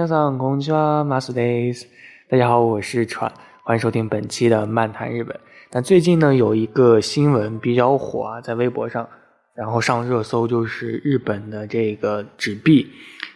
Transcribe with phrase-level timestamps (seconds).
[0.00, 1.86] 皆さんこんにちは、マスです。
[2.30, 3.30] 大家好，我是川，
[3.62, 5.38] 欢迎收听本期的漫谈日本。
[5.70, 9.06] 那最近呢，有一个新闻比较火啊，在微博上，
[9.54, 12.90] 然后上热搜，就是日本的这个纸币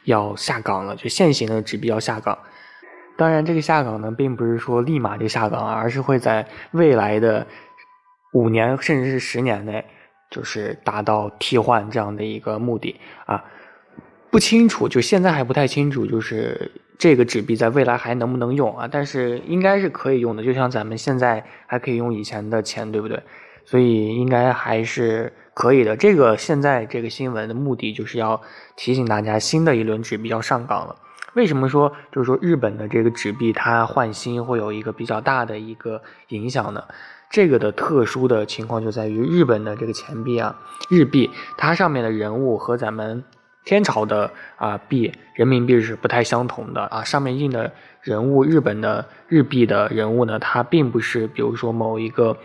[0.04, 2.38] 要下岗了，就现行的纸币要下岗。
[3.18, 7.46] 当然，这个下岗呢，并不是说立马就下岗，而是会在未来的
[8.32, 9.84] 五年甚至是十年内，
[10.30, 13.44] 就是达到替换这样的一个目的啊。
[14.35, 18.85] 不清楚，就现在还不太清楚，就是这个纸币在未来还能不能用啊？
[18.85, 23.17] 但是应该是可以用的，就像咱们现在还可以用以前的钱，对不对？
[23.63, 25.95] 所以应该还是可以的。
[25.95, 28.41] 这个现在这个新闻的目的就是要
[28.75, 30.93] 提醒大家，新的一轮纸币要上岗了。
[31.35, 36.83] 为什么说就是说日本的这个纸币它换新会有一个比较大的一个影响呢？
[37.29, 40.59] 这个的特殊的情况就在于日本的这个钱币啊，
[40.89, 43.23] 日币它上面的人物和咱们。
[43.65, 52.37] 天朝的啊币人民币是不太相同的啊，上面印的人物，日本的日币的人物呢，他并不是比如说某一个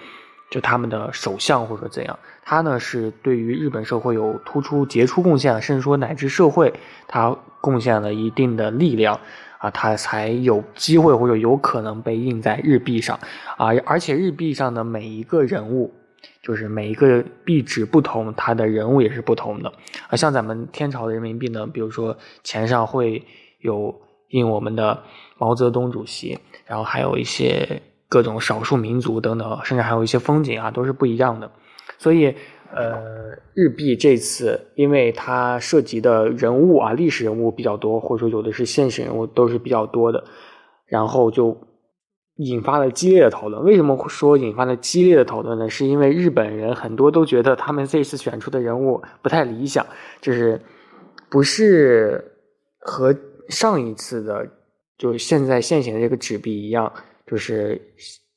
[0.51, 6.73] 就他们的首相或者怎样，他呢是对于日本社会有突出杰出贡献，甚至说乃至社会
[7.07, 9.21] 他贡献了一定的力量
[9.59, 13.21] 啊，他才有机会或者有可能被印在日币上
[13.59, 15.95] 啊，而且日币上的每一个人物。
[16.43, 19.73] 就是每一个币值不同，它的人物也是不同的。
[20.09, 23.23] 啊，像咱们天朝的人民币呢，比如说钱上会
[23.61, 23.95] 有
[24.29, 25.03] 印我们的
[25.39, 31.51] 毛泽东主席，然后还有一些各种少数民族等等，甚至还有一些风景啊，都是不一样的。
[31.98, 32.35] 所以，
[32.73, 33.03] 呃，
[33.55, 40.25] 日币这次因为它涉及的人物啊，历史人物比较多，或者说有的是现实人物，都是比较多的，
[40.86, 41.57] 然后就。
[42.40, 43.62] 引发了激烈的讨论。
[43.62, 45.68] 为什么说引发了激烈的讨论呢？
[45.68, 49.84] 是因为日本人很多都觉得他们这次选出的人物不太理想，
[50.23, 50.58] 就是
[51.29, 52.24] 不是
[52.79, 53.14] 和
[53.48, 54.48] 上一次的，
[54.96, 56.90] 就是现在现行的这个纸币一样，
[57.27, 57.80] 就是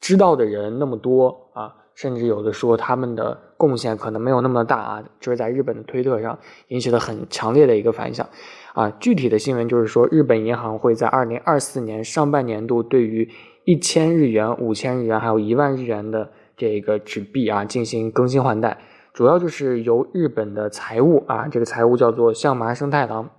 [0.02, 6.38] 知道的人那么多啊，甚至有的说他们的贡献可能没有那么大啊，就是在日本的推特上
[6.68, 8.28] 引起了很强烈的一个反响
[8.74, 8.90] 啊。
[9.00, 13.30] 具体的新闻就是说，日本银行会在二零二四年上半年度对于
[13.66, 18.78] 一千日元、五千日元，还有一万日元的这个纸币啊，进行更新换代，
[19.13, 23.29] 主要就是由日本的财务啊，这个财务叫做相麻生太郎，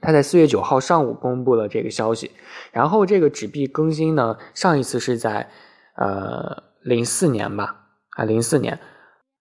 [0.00, 2.30] 他在四月九号上午公布了这个消息。
[2.72, 5.48] 然后这个纸币更新呢，上一次是在
[5.96, 8.78] 呃零四年吧，啊零四年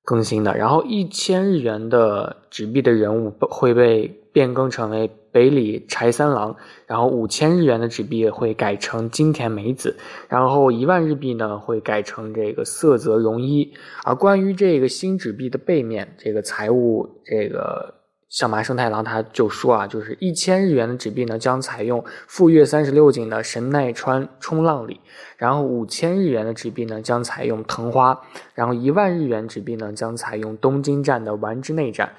[0.04, 0.58] 更新的。
[0.58, 5.10] 然后一千日元的纸币的人物会被变更成为。
[5.32, 6.56] 北里柴三郎，
[6.88, 9.96] 然后五千日元的纸币会改成金田美子，
[10.28, 13.72] 然后一万日币呢会改成这个色泽荣一。
[14.04, 17.94] 而关于这个新纸币的背面，这个财务这个
[18.28, 25.00] 相麻生太郎他就说啊，就是一千日元的纸币呢将采用富岳三十六景的神奈川冲浪里，
[25.38, 28.20] 然后五千日元的纸币呢将采用藤花，
[28.56, 32.12] 然后一万日元纸币呢将采用东京站的丸之内站。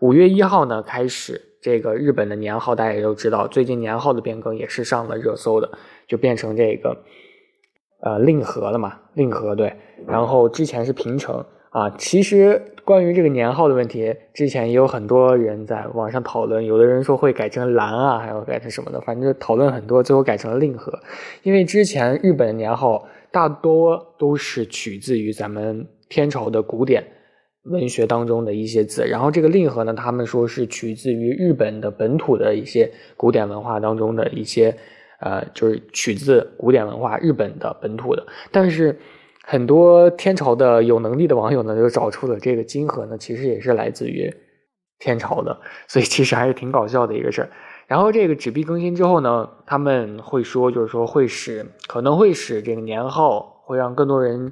[0.00, 1.46] 五月一号呢开始。
[1.60, 5.70] 这个日本的年号大家也都知道，最近年号的变更也是上了热搜的，
[6.08, 6.96] 就变成这个
[8.00, 9.74] 呃令和了嘛，令和对。
[10.06, 11.90] 然后之前是平成啊。
[11.98, 20.98] 其实关于这个年号的问题，之前也有很多人在网上讨论，有的人说会改成蓝啊，还要改成什么的，反正讨论很多，最后改成了令和。
[21.42, 27.04] 因为之前日本的年号大多都是取自于咱们天朝的古典。
[27.64, 34.74] 文学当中的一些字，然后这个令和呢，他们说是取自于日本的本土的一些古典文化当中的一些，
[35.20, 38.26] 呃，就是取自古典文化日本的本土的。
[38.50, 38.98] 但是
[39.44, 44.34] 很多天朝的有能力的网友呢，就找出了这个金河呢，其实也是来自于
[44.98, 47.50] 天朝的，所以其实还是挺搞笑的一个事儿。
[47.86, 54.50] 然后这个纸币更新之后呢，他们会说，就是说会使可能会使这个年号会让更多人。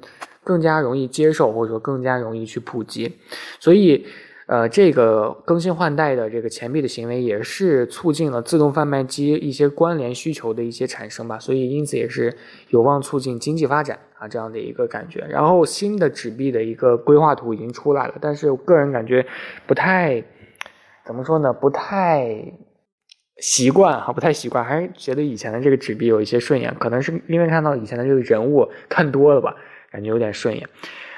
[0.49, 3.19] 更加容易接受，或者说更加容易去普及，
[3.59, 4.03] 所以，
[4.47, 12.35] 呃，这个更新换代的这个钱币的行为也是促进了自动贩卖机一些关联需求的一些产生吧，所以因此也是
[12.69, 15.23] 有望促进经济发展啊这样的一个感觉。
[15.29, 19.23] 然后新的纸币的一个规划图已经出来了，但是我个人感觉
[19.67, 20.23] 不太
[21.05, 21.53] 怎么说呢？
[21.53, 22.43] 不太
[23.37, 29.55] 习惯哈，不太习惯，还是觉得以前的这个纸币有一些顺眼，可能是因为看到以前的这个人物看多了吧。
[29.91, 30.67] 感觉有点顺眼，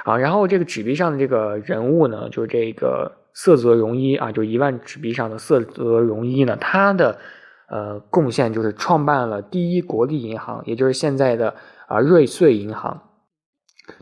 [0.03, 7.17] 啊，然后这个纸币上的这个人物呢，就是这个色泽荣一啊，就一万纸币上的色泽荣一呢，他的
[7.69, 11.53] 呃贡献就是创办了第一国立银行，也就是现在的
[11.87, 13.01] 啊瑞穗银行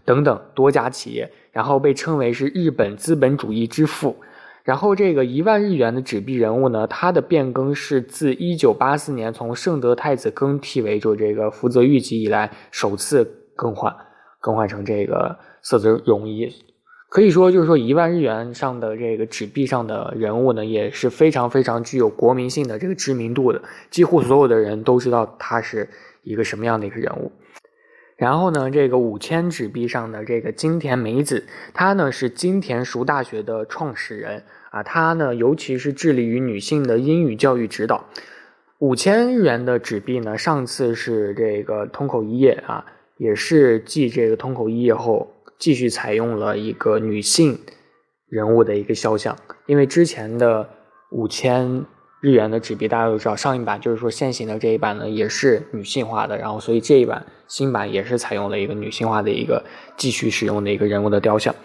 [0.06, 4.16] 等等多家企业，然后被称为是日本资本主义之父。
[4.64, 13.26] 然后这个一万日元的纸币人物呢，它的变更是自一九八四年从圣德太子更替为就这个福泽谕吉以来首次
[13.56, 13.96] 更换，
[14.40, 16.54] 更换成这个色泽容一。
[17.10, 25.90] 可以说，就是说一万日元上的这个纸币上的人物呢，也是非常非常具有国民性的这个知名度的，几乎所有的人都知道他是
[26.22, 27.32] 一个什么样的一个人物。
[28.16, 38.06] 然后呢，这个五千纸币上的这个金田美子，她呢是金田塾大学的创始人啊，她呢尤其是致力于女性的英语教育指导。
[38.78, 42.86] 五千日元的纸币呢，上次是这个通口一叶啊，
[43.20, 47.60] 也是继这个通口一叶后，继续采用了一个女性
[48.28, 49.38] 人物的一个肖像，
[49.68, 50.68] 因为之前的
[51.12, 51.86] 五千。
[52.22, 59.64] 日元的纸币大家都知道，上一版就是说现行的这一版呢也是女性化的，然后所以这一版新版也是采用了一个女性化的一个
[59.96, 61.56] 继续使用的一个人物的雕像。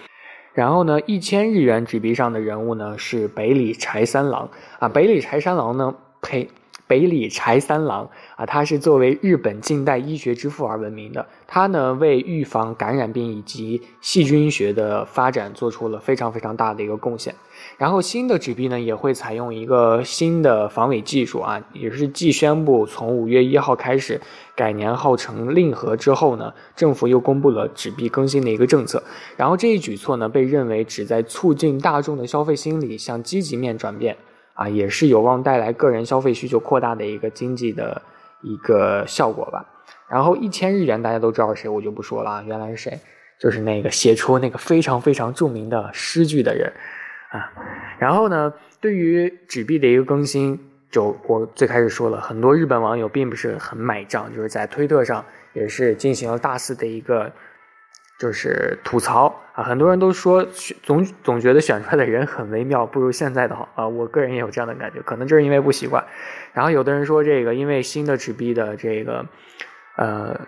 [0.53, 4.49] 然后呢，一千日元纸币上的人物呢是北里柴三郎
[4.79, 5.93] 啊，北里柴三郎呢，
[6.23, 6.49] 呸。
[6.87, 11.27] 北里柴三郎啊，他是作为日本近代医学之父而闻名的。
[11.47, 17.35] 他呢，为预防感染病以及细菌学的发展做出了非常非常大的一个贡献。
[17.79, 24.21] 然后，新的纸币呢，也会采用一个新的防伪技术啊，也是继宣布从五月一号开始
[24.55, 29.03] 改年号成令和之后呢，政府又公布了纸币更新的一个政策。
[29.37, 34.17] 然后，这一举措呢，被认为旨在促进大众的消费心理向积极面转变。
[34.55, 38.01] 啊，也是有望带来个人消费需求扩大的一个经济的
[38.41, 39.65] 一个效果吧。
[40.09, 42.43] 然后一千日元大家都知道谁，我就不说了。
[42.47, 42.99] 原来是谁？
[43.39, 46.73] 就是那个写出那个非常非常著名的诗句的人
[47.31, 47.53] 啊。
[47.99, 50.59] 然后呢，对于纸币的一个更新，
[50.91, 57.33] 就我最开始说了很多日本网友并不是很买账，就是在推特上也是进行了大肆的一个。
[58.19, 60.45] 就是吐槽啊，很多人都说
[60.83, 63.87] 总总觉得选出来的人很微妙，不如现在的好啊。
[63.87, 66.05] 我个人也有这样的感觉，可能就是因为不习惯。
[66.53, 69.27] 然后有的人说这个，因为新的纸币的这个
[69.97, 70.41] 呃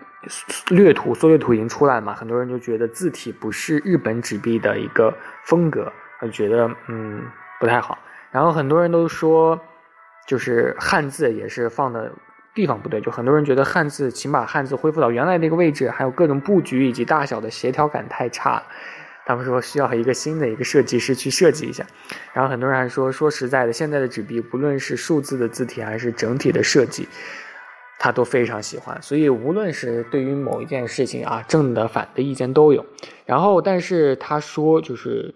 [0.69, 5.13] 略图缩略图已经出来嘛，很多人就觉得字体不是日本纸币的一个
[5.43, 5.91] 风格，
[6.21, 7.21] 就觉得嗯
[7.59, 7.97] 不太好。
[8.31, 9.59] 然后很多人都说，
[10.25, 12.11] 就是汉字也是放的。
[12.57, 18.63] 地方不对，就很多人觉得汉字，请把汉字恢复到原来那个位置，还有各种布局以及大小的协调感太差，
[19.27, 21.85] 他们说需要一个新的一个设计师去设计一下。
[22.33, 27.07] 然后很多人还说，说实在的，现在的纸币不论是数字的字体还是整体的设计，
[27.99, 28.99] 他都非常喜欢。
[29.03, 32.83] 所以无论是对于某一件事情啊，正的反的意见都有。
[33.23, 35.31] 然后但是他说，就是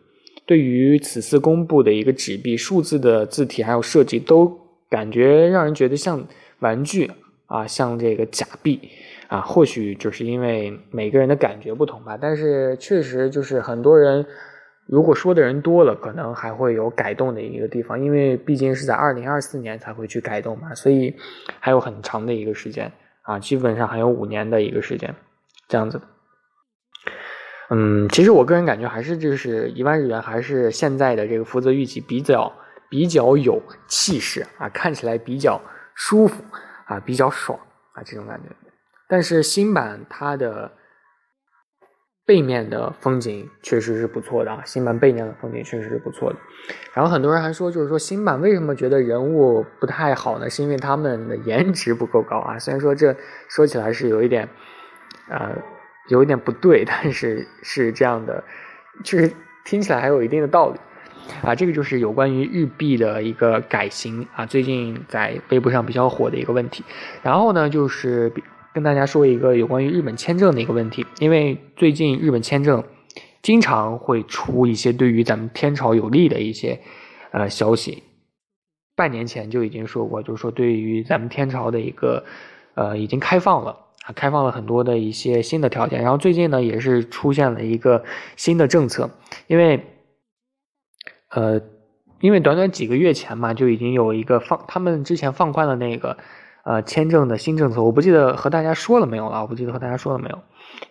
[0.48, 4.52] 对于此次公布的一个纸币数字的字体还有设计，都
[4.90, 6.28] 感觉让人觉得像。
[6.62, 7.12] 玩具
[7.48, 8.80] 啊，像这个假币
[9.28, 12.18] 啊，或许就是因为每个人的感觉不同吧。
[12.20, 14.26] 但是确实就是很多人，
[14.86, 18.00] 如果说的人多了，可能还会有改动的一个地方。
[18.00, 21.14] 因为毕竟是在二零二四年才会去改动嘛，所以
[21.60, 22.90] 还有很长的一个时间
[23.24, 25.14] 啊，基本上还有五年的一个时间
[25.68, 26.00] 这样子。
[27.72, 32.52] 嗯，其实我个人感觉还是就是一万日元还是现在的这个福泽谕吉比较
[32.90, 35.60] 比较有气势啊，看起来比较。
[36.04, 36.44] 舒服
[36.88, 37.60] 啊，比较爽
[37.94, 38.50] 啊，这种感觉。
[39.08, 40.72] 但是新版它的
[42.26, 46.40] 背面的风景确实是不错的啊，新版背面的风景确实是不错的。
[46.94, 50.50] 然后很多人还说，就是说新版为什么觉得人物不太好呢？
[50.50, 52.58] 是因为他们的颜值不够高啊。
[52.58, 53.16] 虽然说这
[53.48, 54.50] 说起来是有一点，
[55.30, 55.56] 呃，
[56.10, 58.44] 有一点不对，但是是这样的，
[59.04, 60.80] 确实听起来还有一定的道理。
[61.42, 66.84] 啊，这个就是有关于日币的一个改型啊，最近在微博上比较火的一个问题。
[67.24, 68.32] 然后呢，就是
[68.74, 72.84] 跟大家说一个有关于日本签证的一个问题，因为最近日本签证
[73.42, 76.80] 经常会出一些对于咱们天朝有利的一些
[77.32, 78.04] 呃消息。
[78.96, 82.24] 半年前就已经说过，就是说对于咱们天朝的一个
[82.76, 83.72] 呃已经开放了
[84.06, 86.04] 啊，开放了很多的一些新的条件。
[86.04, 88.04] 然后最近呢，也是出现了一个
[88.36, 89.10] 新的政策，
[89.48, 89.84] 因为。
[91.32, 91.62] 呃，
[92.20, 96.18] 因为短短几个月前嘛，就已经有一个放，他们之前放宽了那个
[96.64, 100.40] 呃签证的新政策，我不记得和大家说了没有了，我不记得和大家说了没有，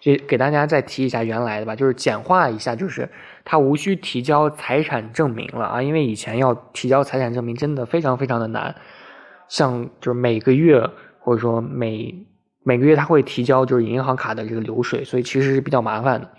[0.00, 3.08] 就给大家再提一下原来的吧，就是简化一下，就是
[3.44, 8.74] 他无需提交财产证明了啊，因为以前要提交财产证明真的非常非常的难，
[9.48, 12.26] 像就是每个月或者说每
[12.62, 16.30] 每个月他会提交就是银行卡的这个流水，所以其实是比较麻烦的。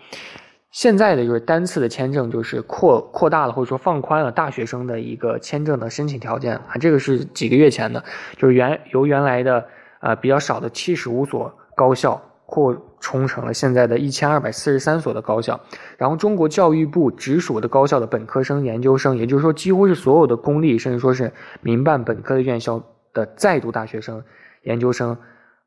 [0.71, 8.03] 现在的就是单次的签证，就是扩扩大了或者说放宽了大学生的一个签证的申请条件啊，这个是几个月前的，
[8.37, 9.65] 就是原由原来的
[9.99, 15.59] 呃比较少的七十五所高校扩充成了现在的一千二百四十三所的高校。
[15.97, 22.81] 然后，中国教育部直属的高校的本科生、研究生，也就是说，几乎是所有的公立甚至说是民办本科的院校
[23.13, 24.23] 的在读大学生、
[24.63, 25.17] 研究生，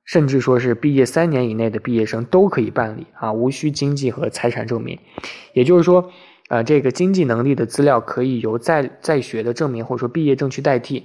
[0.05, 4.99] 甚至说是毕业三年以内的毕业生都可以办理啊，无需经济和财产证明。
[5.53, 6.13] 也就是说。
[6.49, 11.03] 呃，这个经济能力的资料可以由在在学的证明或者说毕业证去代替，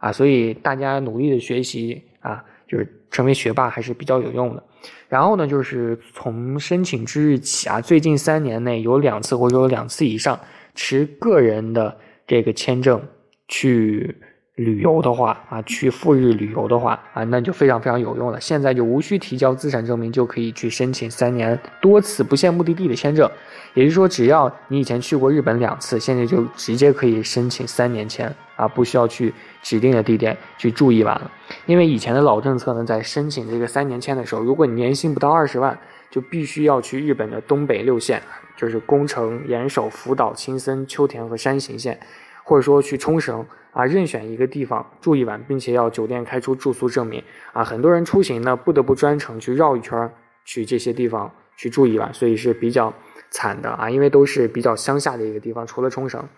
[0.00, 4.62] 啊，所以大家努力的学习啊，就是成为学霸还是比较有用的。
[5.08, 10.38] 然后呢，就是从申请之日起啊，最近三年内有两次或者有两次以上
[10.74, 13.02] 持个人的这个签证
[13.48, 14.14] 去。
[14.56, 18.38] 旅游的话啊，去赴日旅游的话啊，那就非常非常有用了。
[18.38, 23.30] 现在就无需提交资产证明，就可以去申请三年多次不限目的地的签证。
[23.72, 29.32] 也就是说，只要你以前去过日本两次，现在就直接可以申请三年签啊，不需要去
[29.62, 31.30] 指定的地点去住一晚了。
[31.64, 35.78] 因为以前的老政策呢，在申请这个三年签的时候，如果你年薪不到二十万，
[36.10, 38.20] 就必须要去日本的东北六县，
[38.54, 41.98] 就是宫城、岩手、福岛、青森、秋田和山形县。
[42.44, 47.22] 或者说去冲绳啊，任选一个地方住一晚，并且要酒店开出住宿证明
[47.52, 47.64] 啊。
[47.64, 50.12] 很多人出行呢，不得不专程去绕一圈
[50.44, 52.92] 去这些地方去住一晚，所以是比较
[53.30, 53.88] 惨的啊。
[53.88, 56.28] 因为都是比较乡下的一个地方，除了冲绳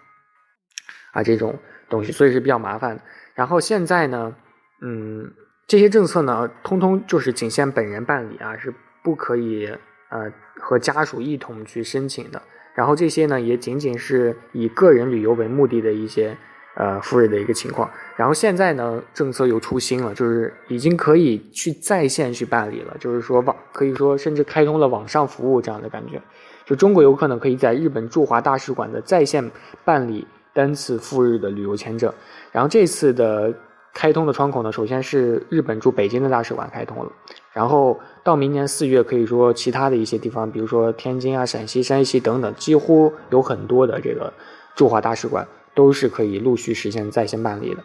[1.12, 1.58] 啊这种
[1.88, 3.02] 东西，所以是比较麻烦的。
[3.34, 4.36] 然后现在呢，
[4.80, 5.32] 嗯，
[5.66, 9.66] 这些政策呢，通通就是仅限本人办理啊，是不可以
[10.10, 12.40] 呃和家属一同去申请的。
[12.74, 16.36] 然后这些呢，也仅仅是以个人旅游为目的的一些
[16.76, 17.88] 呃赴日的一个情况。
[18.16, 26.20] 然后现在呢，政策又出新了，就是已经可以去在线去办理了，就是说网可以说甚至开通了网上服务这样的感觉。
[26.66, 29.50] 就中国游客呢，可以在日本驻华大使馆的在线
[29.84, 32.12] 办理单次赴日的旅游签证。
[32.52, 33.54] 然后这次的。
[33.96, 37.12] 开通的窗口呢，首先是日本驻北京的大使馆开通了，
[37.52, 44.32] 然后到明年四月，可以说其他的一些地方，比如说天津啊、陕西、山西等等，几乎有很多的这个
[44.74, 47.84] 驻华大使馆都是可以陆续实现在线办理的。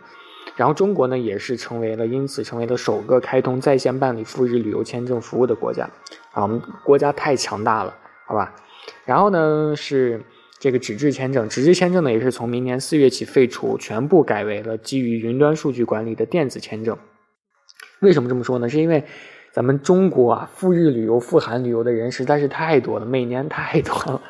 [0.56, 5.90] 然后中国呢，也是成为了因此成为了首个开通在线办理赴日旅游签证服务的国家
[6.32, 7.94] 啊，我们国家太强大了，
[8.26, 8.56] 好吧？
[9.06, 10.24] 然后呢是。
[10.62, 16.98] 这个纸质签证，纸质签证呢也是从明年四月起废除，全部改为了基于云端数据管理的电子签证。
[18.02, 18.68] 为什么这么说呢？
[18.68, 19.06] 是因为
[19.60, 24.22] 咱们中国啊，赴日旅游、赴韩旅游的人实在是太多了，每年太多了。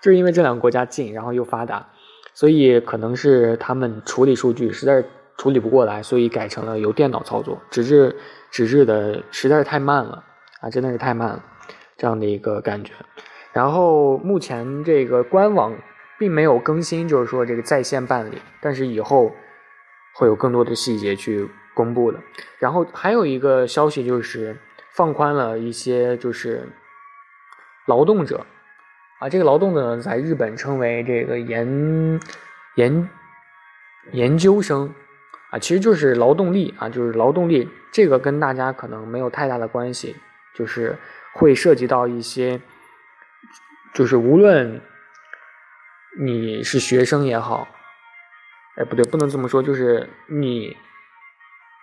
[0.00, 1.86] 就是因为这两个国家近，然后又发达，
[2.34, 5.04] 所以可能是他们处理数据实在是
[5.38, 7.62] 处理不过来，所以改成了由电脑操作。
[7.70, 8.16] 纸质
[8.50, 10.24] 纸质的实在是太慢了
[10.60, 11.44] 啊，真的是太慢了，
[11.96, 12.92] 这样的一个感觉。
[13.52, 15.72] 然后目前这个官网
[16.18, 19.30] 并没有更新，就是说这个在线办理，但是以后
[20.16, 22.18] 会有更多的细节去公布的。
[22.58, 24.56] 然后还有一个消息就是
[24.94, 26.68] 放宽了一些，就是
[27.86, 28.46] 劳动者
[29.18, 32.20] 啊，这个劳动者在日本称为这个研
[32.76, 33.10] 研
[34.12, 34.94] 研究生
[35.50, 40.16] 啊，其实就是劳动力啊，就是劳动力，这个跟大家可能没有太大的关系，
[40.54, 40.96] 就是
[41.34, 42.60] 会涉及到一些。
[43.94, 44.80] 就是无论
[46.18, 47.68] 你是学生也好，
[48.76, 49.62] 哎，不对，不能这么说。
[49.62, 50.74] 就是你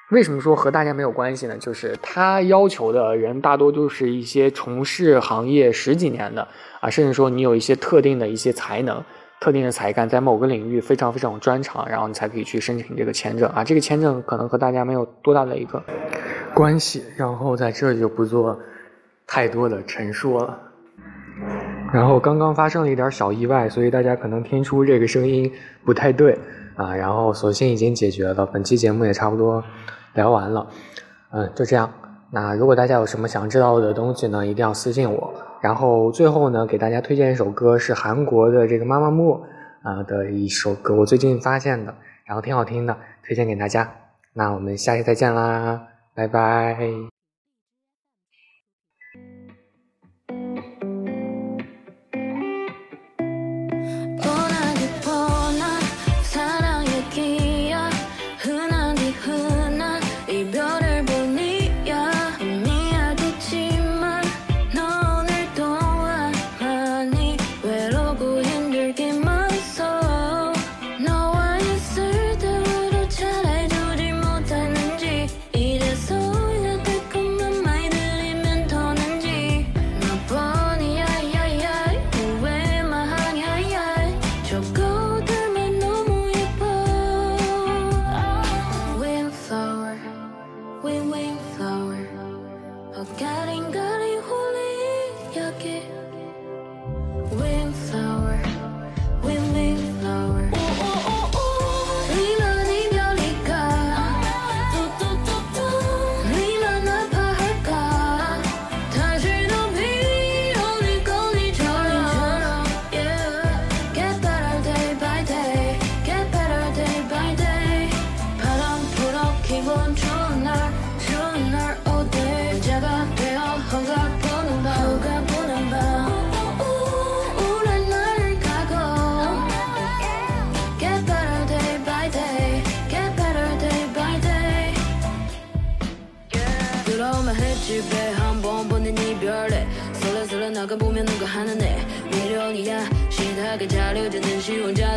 [0.10, 1.56] 为什么说和大家没有关系呢？
[1.58, 6.48] 就是他要求的人大多都是一些从事行业十几年的
[6.80, 9.04] 啊，甚至说你有一些特定的一些才能、
[9.40, 13.64] 特定的才干，在某个领域非常非常专长，然后你才可以去申请这个签证啊。
[13.64, 15.84] 这个签证可能和大家没有多大的一个
[16.56, 18.60] 关系，然后在这就不做
[19.28, 20.60] 太多的陈述了。
[21.94, 25.52] 然后刚刚发生了一点小意外，所以大家可能听出这个声音
[25.86, 26.36] 不太对
[26.76, 26.96] 啊。
[26.96, 29.64] 然后所幸已经解决了，本期节目也差不多
[30.14, 30.68] 聊完了。
[31.32, 31.92] 嗯，就这样。
[32.32, 35.34] 那如果大家有什么想知道的东西呢，一定要私信我。
[35.62, 39.44] 然后最后呢，给大家推荐一首歌，是韩国的这个妈妈木
[39.84, 41.94] 啊的一首歌，我最近发现的，
[42.26, 43.90] 然后挺好听的，推荐给大家。
[44.34, 45.82] 那我们下期再见啦，
[46.14, 47.09] 拜拜。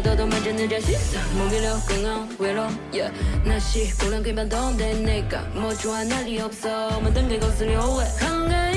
[0.03, 1.21] 나도 더 먼저 늦을 수 있어.
[1.37, 3.13] 목이로 끊어 외로 yeah.
[3.45, 7.01] 날씨 고란 그만 더운데 내가 뭐 좋아 날이 없어.
[7.01, 7.79] 모든 게 거슬려.
[7.87, 8.72] 오해 한가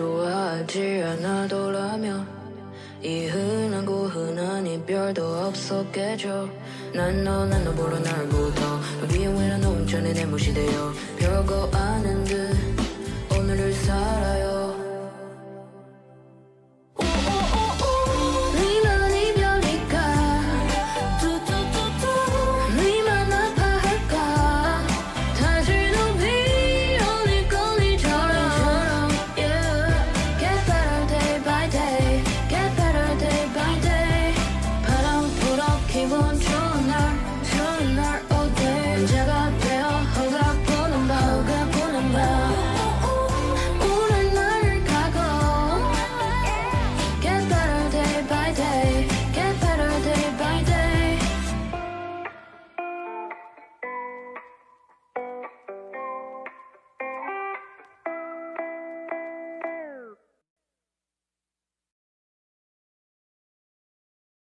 [0.00, 2.26] 좋아하지 않아도라면
[3.02, 6.48] 이 흔한 고 흔한 이별도 없었겠죠.
[6.94, 8.80] 난 너 난 너 보러 날부터
[9.12, 10.92] 왜나 너 온전히 내 무시돼요.
[11.18, 12.56] 별거 아닌 듯
[13.30, 14.59] 오늘을 살아요